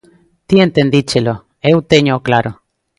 Ti 0.47 0.55
entendíchelo, 0.67 1.33
eu 1.71 1.77
téñoo 1.91 2.23
claro. 2.27 2.51